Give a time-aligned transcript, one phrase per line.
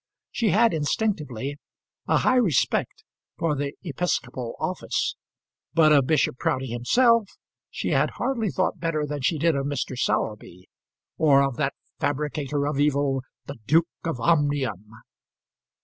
[0.31, 1.59] She had, instinctively,
[2.07, 3.03] a high respect
[3.37, 5.15] for the episcopal office;
[5.75, 7.29] but of Bishop Proudie himself
[7.69, 9.95] she hardly thought better than she did of Mr.
[9.95, 10.67] Sowerby,
[11.19, 14.89] or of that fabricator of evil, the Duke of Omnium.